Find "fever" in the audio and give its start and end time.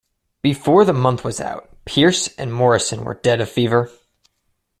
3.51-3.91